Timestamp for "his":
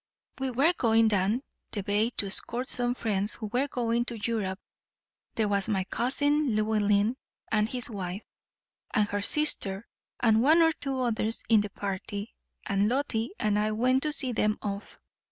7.69-7.87